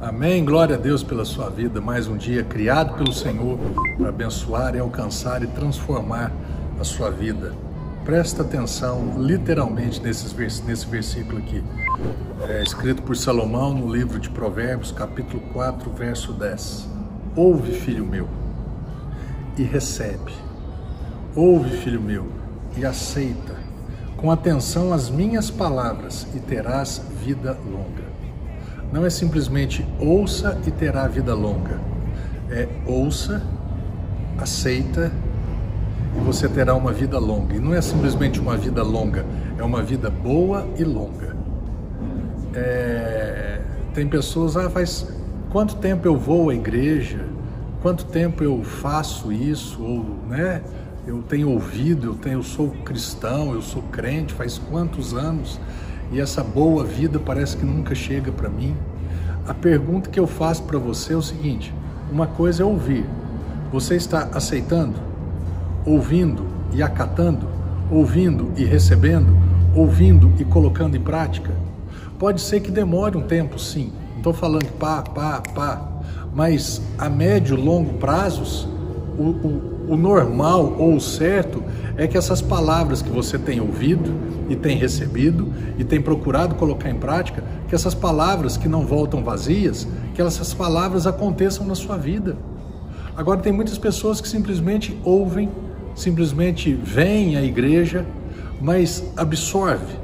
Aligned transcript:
Amém. 0.00 0.42
Glória 0.46 0.76
a 0.76 0.78
Deus 0.78 1.02
pela 1.02 1.26
sua 1.26 1.50
vida. 1.50 1.78
Mais 1.78 2.08
um 2.08 2.16
dia 2.16 2.42
criado 2.42 2.96
pelo 2.96 3.12
Senhor 3.12 3.58
para 3.98 4.08
abençoar 4.08 4.74
e 4.74 4.78
alcançar 4.78 5.42
e 5.42 5.46
transformar 5.46 6.32
a 6.80 6.84
sua 6.84 7.10
vida. 7.10 7.52
Presta 8.02 8.40
atenção 8.40 9.16
literalmente 9.18 10.00
nesses, 10.00 10.32
nesse 10.62 10.86
versículo 10.86 11.36
aqui. 11.36 11.62
É 12.48 12.62
escrito 12.62 13.02
por 13.02 13.14
Salomão 13.14 13.74
no 13.74 13.94
livro 13.94 14.18
de 14.18 14.30
Provérbios, 14.30 14.90
capítulo 14.90 15.42
4, 15.52 15.90
verso 15.90 16.32
10. 16.32 16.88
Ouve, 17.36 17.72
filho 17.72 18.06
meu, 18.06 18.26
e 19.58 19.62
recebe. 19.64 20.32
Ouve, 21.36 21.76
filho 21.76 22.00
meu, 22.00 22.26
e 22.74 22.86
aceita 22.86 23.54
com 24.16 24.30
atenção 24.30 24.94
as 24.94 25.10
minhas 25.10 25.50
palavras 25.50 26.26
e 26.34 26.40
terás 26.40 27.02
vida 27.22 27.54
longa. 27.70 28.08
Não 28.92 29.06
é 29.06 29.10
simplesmente 29.10 29.86
ouça 29.98 30.58
e 30.66 30.70
terá 30.70 31.06
vida 31.06 31.34
longa. 31.34 31.78
É 32.50 32.68
ouça, 32.86 33.42
aceita 34.38 35.12
e 36.16 36.20
você 36.20 36.48
terá 36.48 36.74
uma 36.74 36.92
vida 36.92 37.18
longa. 37.18 37.54
E 37.54 37.60
não 37.60 37.74
é 37.74 37.80
simplesmente 37.80 38.40
uma 38.40 38.56
vida 38.56 38.82
longa, 38.82 39.24
é 39.58 39.62
uma 39.62 39.82
vida 39.82 40.10
boa 40.10 40.66
e 40.76 40.84
longa. 40.84 41.36
É... 42.54 43.60
Tem 43.94 44.06
pessoas, 44.06 44.56
ah, 44.56 44.68
faz 44.70 45.06
quanto 45.50 45.76
tempo 45.76 46.06
eu 46.06 46.16
vou 46.16 46.50
à 46.50 46.54
igreja? 46.54 47.24
Quanto 47.82 48.04
tempo 48.04 48.42
eu 48.42 48.62
faço 48.62 49.32
isso? 49.32 49.82
Ou, 49.82 50.04
né? 50.28 50.62
Eu 51.06 51.22
tenho 51.22 51.50
ouvido, 51.50 52.08
eu 52.08 52.14
tenho, 52.14 52.38
eu 52.38 52.42
sou 52.42 52.68
cristão, 52.84 53.54
eu 53.54 53.62
sou 53.62 53.82
crente, 53.82 54.34
faz 54.34 54.58
quantos 54.58 55.14
anos? 55.14 55.58
E 56.10 56.20
essa 56.20 56.42
boa 56.42 56.84
vida 56.84 57.18
parece 57.18 57.56
que 57.56 57.64
nunca 57.64 57.94
chega 57.94 58.32
para 58.32 58.48
mim. 58.48 58.76
A 59.46 59.54
pergunta 59.54 60.10
que 60.10 60.18
eu 60.18 60.26
faço 60.26 60.62
para 60.64 60.78
você 60.78 61.12
é 61.12 61.16
o 61.16 61.22
seguinte: 61.22 61.72
uma 62.10 62.26
coisa 62.26 62.62
é 62.62 62.66
ouvir. 62.66 63.04
Você 63.72 63.94
está 63.94 64.28
aceitando? 64.34 65.10
ouvindo 65.84 66.46
e 66.72 66.82
acatando, 66.82 67.48
ouvindo 67.90 68.52
e 68.56 68.64
recebendo, 68.64 69.36
ouvindo 69.74 70.32
e 70.38 70.44
colocando 70.44 70.96
em 70.96 71.00
prática? 71.00 71.52
Pode 72.18 72.40
ser 72.40 72.60
que 72.60 72.70
demore 72.70 73.16
um 73.16 73.22
tempo, 73.22 73.58
sim. 73.58 73.92
Não 74.10 74.18
estou 74.18 74.32
falando 74.32 74.66
pá, 74.78 75.02
pá, 75.02 75.42
pá. 75.54 75.88
Mas 76.34 76.82
a 76.98 77.08
médio 77.08 77.56
e 77.56 77.60
longo 77.60 77.94
prazos, 77.94 78.68
o, 79.18 79.22
o, 79.22 79.79
o 79.90 79.96
normal 79.96 80.76
ou 80.78 80.94
o 80.94 81.00
certo 81.00 81.62
é 81.96 82.06
que 82.06 82.16
essas 82.16 82.40
palavras 82.40 83.02
que 83.02 83.10
você 83.10 83.36
tem 83.36 83.60
ouvido 83.60 84.14
e 84.48 84.54
tem 84.54 84.76
recebido 84.76 85.52
e 85.76 85.84
tem 85.84 86.00
procurado 86.00 86.54
colocar 86.54 86.88
em 86.88 86.94
prática, 86.94 87.42
que 87.68 87.74
essas 87.74 87.94
palavras 87.94 88.56
que 88.56 88.68
não 88.68 88.86
voltam 88.86 89.24
vazias, 89.24 89.88
que 90.14 90.22
essas 90.22 90.54
palavras 90.54 91.06
aconteçam 91.08 91.66
na 91.66 91.74
sua 91.74 91.96
vida. 91.96 92.36
Agora 93.16 93.40
tem 93.40 93.52
muitas 93.52 93.76
pessoas 93.76 94.20
que 94.20 94.28
simplesmente 94.28 94.96
ouvem 95.04 95.50
simplesmente 95.94 96.72
vem 96.72 97.36
à 97.36 97.42
igreja, 97.42 98.06
mas 98.60 99.04
absorve, 99.16 99.98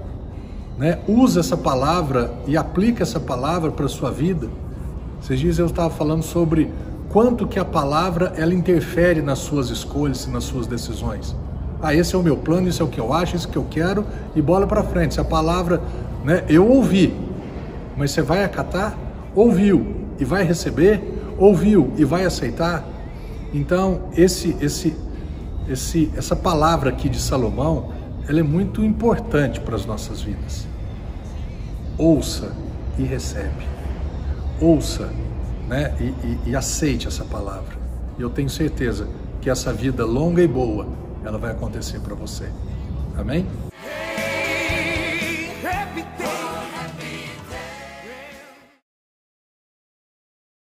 né? 0.77 0.98
usa 1.06 1.41
essa 1.41 1.56
palavra 1.56 2.34
e 2.47 2.56
aplica 2.56 3.03
essa 3.03 3.21
palavra 3.21 3.71
para 3.71 3.87
a 3.87 3.89
sua 3.89 4.11
vida. 4.11 4.48
Esses 5.23 5.39
dias 5.39 5.59
eu 5.59 5.67
estava 5.67 5.91
falando 5.91 6.23
sobre 6.23 6.71
quanto 7.17 7.47
que 7.47 7.59
a 7.59 7.64
palavra 7.64 8.34
ela 8.36 8.53
interfere 8.53 9.22
nas 9.22 9.39
suas 9.39 9.70
escolhas 9.70 10.25
e 10.25 10.31
nas 10.31 10.45
suas 10.45 10.67
decisões. 10.67 11.34
Ah, 11.81 11.95
esse 11.95 12.14
é 12.14 12.19
o 12.19 12.22
meu 12.22 12.36
plano, 12.36 12.69
isso 12.69 12.83
é 12.83 12.84
o 12.84 12.91
que 12.91 13.00
eu 13.00 13.11
acho, 13.11 13.36
isso 13.36 13.47
é 13.47 13.48
o 13.48 13.53
que 13.53 13.56
eu 13.56 13.67
quero 13.70 14.05
e 14.34 14.42
bola 14.42 14.67
para 14.67 14.83
frente. 14.83 15.14
Se 15.14 15.20
a 15.20 15.25
palavra, 15.25 15.81
né, 16.22 16.44
eu 16.47 16.69
ouvi, 16.69 17.17
mas 17.97 18.11
você 18.11 18.20
vai 18.20 18.44
acatar? 18.44 18.98
Ouviu 19.34 19.97
e 20.19 20.27
vai 20.27 20.44
receber? 20.44 21.00
Ouviu 21.39 21.91
e 21.97 22.05
vai 22.05 22.27
aceitar? 22.27 22.84
Então, 23.55 24.11
esse 24.14 24.55
esse 24.61 24.94
esse, 25.67 26.12
essa 26.14 26.37
palavra 26.37 26.91
aqui 26.91 27.09
de 27.09 27.19
Salomão, 27.19 27.93
ela 28.28 28.41
é 28.41 28.43
muito 28.43 28.84
importante 28.84 29.59
para 29.59 29.75
as 29.75 29.87
nossas 29.87 30.21
vidas. 30.21 30.69
Ouça 31.97 32.53
e 32.98 33.04
recebe. 33.04 33.66
Ouça 34.60 35.09
né, 35.66 35.94
e, 36.00 36.04
e, 36.04 36.50
e 36.50 36.56
aceite 36.56 37.06
essa 37.06 37.25
palavra. 37.25 37.77
E 38.19 38.22
eu 38.22 38.31
tenho 38.31 38.49
certeza 38.49 39.09
que 39.41 39.50
essa 39.50 39.72
vida 39.72 40.04
longa 40.04 40.43
e 40.43 40.49
boa, 40.49 40.87
ela 41.25 41.38
vai 41.38 41.50
acontecer 41.50 42.00
para 42.00 42.15
você. 42.15 42.49
Amém? 43.16 43.47